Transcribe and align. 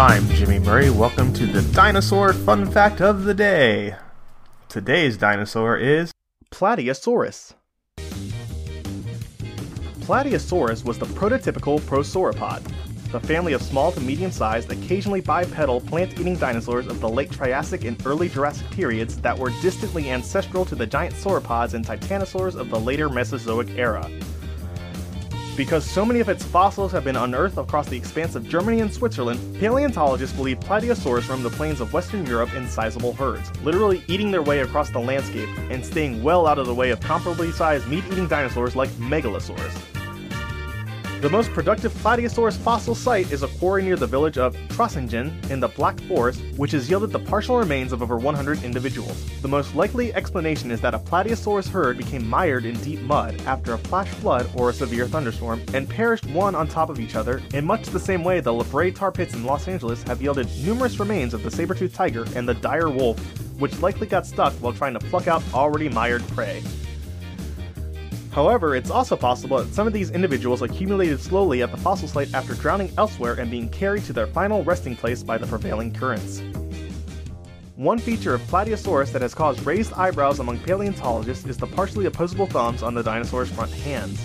I'm 0.00 0.26
Jimmy 0.30 0.58
Murray. 0.58 0.88
Welcome 0.88 1.30
to 1.34 1.44
the 1.44 1.60
Dinosaur 1.74 2.32
Fun 2.32 2.70
Fact 2.70 3.02
of 3.02 3.24
the 3.24 3.34
Day. 3.34 3.96
Today's 4.70 5.18
dinosaur 5.18 5.76
is 5.76 6.10
Plateosaurus. 6.50 7.52
Plateosaurus 10.00 10.86
was 10.86 10.98
the 10.98 11.04
prototypical 11.04 11.78
prosauropod, 11.80 12.62
the 13.12 13.20
family 13.20 13.52
of 13.52 13.60
small 13.60 13.92
to 13.92 14.00
medium 14.00 14.30
sized, 14.32 14.72
occasionally 14.72 15.20
bipedal 15.20 15.82
plant 15.82 16.18
eating 16.18 16.36
dinosaurs 16.36 16.86
of 16.86 16.98
the 17.00 17.08
late 17.08 17.30
Triassic 17.30 17.84
and 17.84 18.00
early 18.06 18.30
Jurassic 18.30 18.70
periods 18.70 19.20
that 19.20 19.38
were 19.38 19.50
distantly 19.60 20.10
ancestral 20.10 20.64
to 20.64 20.74
the 20.74 20.86
giant 20.86 21.14
sauropods 21.14 21.74
and 21.74 21.86
titanosaurs 21.86 22.54
of 22.54 22.70
the 22.70 22.80
later 22.80 23.10
Mesozoic 23.10 23.68
era. 23.76 24.10
Because 25.60 25.84
so 25.84 26.06
many 26.06 26.20
of 26.20 26.30
its 26.30 26.42
fossils 26.42 26.90
have 26.92 27.04
been 27.04 27.16
unearthed 27.16 27.58
across 27.58 27.86
the 27.86 27.94
expanse 27.94 28.34
of 28.34 28.48
Germany 28.48 28.80
and 28.80 28.90
Switzerland, 28.90 29.38
paleontologists 29.60 30.34
believe 30.34 30.58
Plateosaurus 30.60 31.28
roamed 31.28 31.44
the 31.44 31.50
plains 31.50 31.82
of 31.82 31.92
Western 31.92 32.24
Europe 32.24 32.54
in 32.54 32.66
sizable 32.66 33.12
herds, 33.12 33.52
literally 33.62 34.02
eating 34.08 34.30
their 34.30 34.42
way 34.42 34.60
across 34.60 34.88
the 34.88 34.98
landscape 34.98 35.50
and 35.68 35.84
staying 35.84 36.22
well 36.22 36.46
out 36.46 36.58
of 36.58 36.66
the 36.66 36.74
way 36.74 36.88
of 36.92 37.00
comparably 37.00 37.52
sized 37.52 37.86
meat 37.88 38.04
eating 38.10 38.26
dinosaurs 38.26 38.74
like 38.74 38.88
Megalosaurus. 38.92 39.99
The 41.20 41.28
most 41.28 41.52
productive 41.52 41.92
Plateosaurus 41.96 42.56
fossil 42.56 42.94
site 42.94 43.30
is 43.30 43.42
a 43.42 43.48
quarry 43.48 43.82
near 43.82 43.96
the 43.96 44.06
village 44.06 44.38
of 44.38 44.56
Trossingen 44.70 45.50
in 45.50 45.60
the 45.60 45.68
Black 45.68 46.00
Forest, 46.04 46.40
which 46.56 46.70
has 46.70 46.88
yielded 46.88 47.10
the 47.10 47.18
partial 47.18 47.58
remains 47.58 47.92
of 47.92 48.00
over 48.00 48.16
100 48.16 48.64
individuals. 48.64 49.22
The 49.42 49.48
most 49.48 49.74
likely 49.74 50.14
explanation 50.14 50.70
is 50.70 50.80
that 50.80 50.94
a 50.94 50.98
Plateosaurus 50.98 51.68
herd 51.68 51.98
became 51.98 52.26
mired 52.26 52.64
in 52.64 52.74
deep 52.80 53.02
mud 53.02 53.38
after 53.42 53.74
a 53.74 53.78
flash 53.78 54.08
flood 54.08 54.48
or 54.56 54.70
a 54.70 54.72
severe 54.72 55.06
thunderstorm 55.06 55.60
and 55.74 55.86
perished 55.86 56.24
one 56.30 56.54
on 56.54 56.66
top 56.66 56.88
of 56.88 56.98
each 56.98 57.16
other, 57.16 57.42
in 57.52 57.66
much 57.66 57.88
the 57.88 58.00
same 58.00 58.24
way 58.24 58.40
the 58.40 58.50
La 58.50 58.64
Brea 58.64 58.90
tar 58.90 59.12
pits 59.12 59.34
in 59.34 59.44
Los 59.44 59.68
Angeles 59.68 60.02
have 60.04 60.22
yielded 60.22 60.48
numerous 60.64 60.98
remains 60.98 61.34
of 61.34 61.42
the 61.42 61.50
saber-toothed 61.50 61.94
tiger 61.94 62.24
and 62.34 62.48
the 62.48 62.54
dire 62.54 62.88
wolf, 62.88 63.18
which 63.60 63.78
likely 63.80 64.06
got 64.06 64.26
stuck 64.26 64.54
while 64.54 64.72
trying 64.72 64.94
to 64.94 65.00
pluck 65.00 65.28
out 65.28 65.42
already 65.52 65.90
mired 65.90 66.26
prey. 66.28 66.62
However, 68.30 68.76
it's 68.76 68.90
also 68.90 69.16
possible 69.16 69.58
that 69.58 69.74
some 69.74 69.86
of 69.86 69.92
these 69.92 70.10
individuals 70.10 70.62
accumulated 70.62 71.20
slowly 71.20 71.62
at 71.62 71.72
the 71.72 71.76
fossil 71.76 72.06
site 72.06 72.32
after 72.32 72.54
drowning 72.54 72.92
elsewhere 72.96 73.34
and 73.34 73.50
being 73.50 73.68
carried 73.68 74.04
to 74.04 74.12
their 74.12 74.28
final 74.28 74.62
resting 74.62 74.94
place 74.94 75.22
by 75.22 75.36
the 75.36 75.46
prevailing 75.46 75.92
currents. 75.92 76.40
One 77.74 77.98
feature 77.98 78.34
of 78.34 78.42
Plateosaurus 78.42 79.10
that 79.12 79.22
has 79.22 79.34
caused 79.34 79.66
raised 79.66 79.94
eyebrows 79.94 80.38
among 80.38 80.58
paleontologists 80.60 81.46
is 81.46 81.56
the 81.56 81.66
partially 81.66 82.06
opposable 82.06 82.46
thumbs 82.46 82.82
on 82.82 82.94
the 82.94 83.02
dinosaur's 83.02 83.50
front 83.50 83.72
hands. 83.72 84.20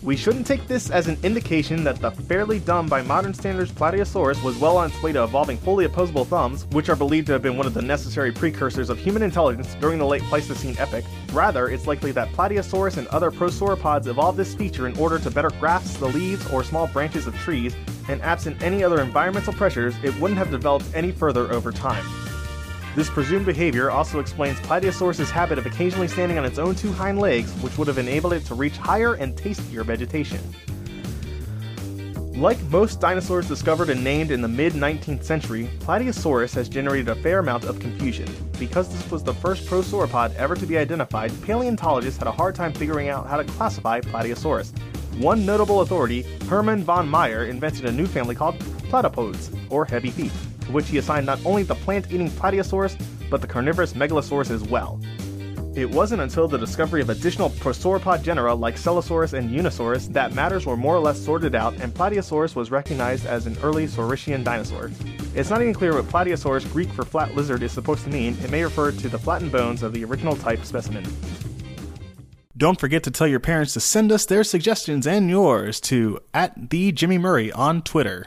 We 0.00 0.16
shouldn't 0.16 0.46
take 0.46 0.68
this 0.68 0.90
as 0.90 1.08
an 1.08 1.18
indication 1.24 1.82
that 1.82 2.00
the 2.00 2.12
fairly 2.12 2.60
dumb 2.60 2.86
by 2.86 3.02
modern 3.02 3.34
standards 3.34 3.72
Plateosaurus 3.72 4.42
was 4.44 4.56
well 4.56 4.76
on 4.76 4.90
its 4.90 5.02
way 5.02 5.10
to 5.12 5.24
evolving 5.24 5.58
fully 5.58 5.86
opposable 5.86 6.24
thumbs, 6.24 6.66
which 6.70 6.88
are 6.88 6.94
believed 6.94 7.26
to 7.26 7.32
have 7.32 7.42
been 7.42 7.56
one 7.56 7.66
of 7.66 7.74
the 7.74 7.82
necessary 7.82 8.30
precursors 8.30 8.90
of 8.90 8.98
human 8.98 9.22
intelligence 9.22 9.74
during 9.80 9.98
the 9.98 10.06
late 10.06 10.22
Pleistocene 10.22 10.76
epoch. 10.78 11.04
Rather, 11.32 11.68
it's 11.68 11.88
likely 11.88 12.12
that 12.12 12.28
Plateosaurus 12.28 12.96
and 12.96 13.08
other 13.08 13.32
prosauropods 13.32 14.06
evolved 14.06 14.38
this 14.38 14.54
feature 14.54 14.86
in 14.86 14.96
order 14.98 15.18
to 15.18 15.32
better 15.32 15.50
grasp 15.58 15.98
the 15.98 16.08
leaves 16.08 16.48
or 16.52 16.62
small 16.62 16.86
branches 16.86 17.26
of 17.26 17.34
trees, 17.36 17.74
and 18.08 18.22
absent 18.22 18.62
any 18.62 18.84
other 18.84 19.02
environmental 19.02 19.52
pressures, 19.52 19.94
it 20.04 20.18
wouldn't 20.20 20.38
have 20.38 20.50
developed 20.50 20.86
any 20.94 21.10
further 21.10 21.52
over 21.52 21.72
time. 21.72 22.04
This 22.98 23.08
presumed 23.08 23.46
behavior 23.46 23.92
also 23.92 24.18
explains 24.18 24.58
Plateosaurus' 24.58 25.30
habit 25.30 25.56
of 25.56 25.66
occasionally 25.66 26.08
standing 26.08 26.36
on 26.36 26.44
its 26.44 26.58
own 26.58 26.74
two 26.74 26.90
hind 26.90 27.20
legs, 27.20 27.52
which 27.62 27.78
would 27.78 27.86
have 27.86 27.96
enabled 27.96 28.32
it 28.32 28.44
to 28.46 28.56
reach 28.56 28.76
higher 28.76 29.14
and 29.14 29.38
tastier 29.38 29.84
vegetation. 29.84 30.40
Like 32.34 32.60
most 32.72 33.00
dinosaurs 33.00 33.46
discovered 33.46 33.88
and 33.88 34.02
named 34.02 34.32
in 34.32 34.42
the 34.42 34.48
mid 34.48 34.72
19th 34.72 35.22
century, 35.22 35.70
Plateosaurus 35.78 36.52
has 36.56 36.68
generated 36.68 37.08
a 37.08 37.14
fair 37.14 37.38
amount 37.38 37.66
of 37.66 37.78
confusion. 37.78 38.26
Because 38.58 38.88
this 38.88 39.08
was 39.12 39.22
the 39.22 39.34
first 39.34 39.68
prosauropod 39.68 40.34
ever 40.34 40.56
to 40.56 40.66
be 40.66 40.76
identified, 40.76 41.30
paleontologists 41.42 42.18
had 42.18 42.26
a 42.26 42.32
hard 42.32 42.56
time 42.56 42.72
figuring 42.72 43.10
out 43.10 43.28
how 43.28 43.36
to 43.36 43.44
classify 43.44 44.00
Plateosaurus. 44.00 44.76
One 45.18 45.46
notable 45.46 45.82
authority, 45.82 46.22
Hermann 46.48 46.82
von 46.82 47.08
Meyer, 47.08 47.44
invented 47.44 47.84
a 47.84 47.92
new 47.92 48.08
family 48.08 48.34
called 48.34 48.58
Pachypodes, 48.90 49.56
or 49.70 49.84
heavy 49.84 50.10
feet 50.10 50.32
to 50.68 50.72
which 50.72 50.88
he 50.88 50.98
assigned 50.98 51.26
not 51.26 51.44
only 51.44 51.64
the 51.64 51.74
plant 51.74 52.12
eating 52.12 52.30
Plateosaurus, 52.30 53.00
but 53.28 53.40
the 53.40 53.46
carnivorous 53.46 53.94
Megalosaurus 53.94 54.50
as 54.50 54.62
well. 54.62 55.00
It 55.74 55.90
wasn't 55.90 56.22
until 56.22 56.48
the 56.48 56.58
discovery 56.58 57.00
of 57.00 57.10
additional 57.10 57.50
prosauropod 57.50 58.22
genera 58.22 58.54
like 58.54 58.76
Sellosaurus 58.76 59.32
and 59.32 59.50
Unaysaurus 59.50 60.08
that 60.08 60.34
matters 60.34 60.66
were 60.66 60.76
more 60.76 60.96
or 60.96 60.98
less 60.98 61.20
sorted 61.20 61.54
out 61.54 61.74
and 61.74 61.94
Plateosaurus 61.94 62.56
was 62.56 62.70
recognized 62.70 63.26
as 63.26 63.46
an 63.46 63.56
early 63.62 63.86
Saurischian 63.86 64.42
dinosaur. 64.42 64.90
It's 65.34 65.50
not 65.50 65.62
even 65.62 65.74
clear 65.74 65.94
what 65.94 66.06
Plateosaurus, 66.06 66.70
Greek 66.72 66.90
for 66.90 67.04
flat 67.04 67.34
lizard, 67.34 67.62
is 67.62 67.70
supposed 67.70 68.04
to 68.04 68.10
mean. 68.10 68.36
It 68.42 68.50
may 68.50 68.64
refer 68.64 68.90
to 68.90 69.08
the 69.08 69.18
flattened 69.18 69.52
bones 69.52 69.82
of 69.82 69.92
the 69.92 70.04
original 70.04 70.36
type 70.36 70.64
specimen. 70.64 71.04
Don't 72.56 72.80
forget 72.80 73.04
to 73.04 73.12
tell 73.12 73.28
your 73.28 73.38
parents 73.38 73.72
to 73.74 73.80
send 73.80 74.10
us 74.10 74.26
their 74.26 74.42
suggestions 74.42 75.06
and 75.06 75.30
yours 75.30 75.80
to 75.82 76.18
at 76.34 76.70
the 76.70 76.90
Jimmy 76.90 77.18
Murray 77.18 77.52
on 77.52 77.82
Twitter. 77.82 78.26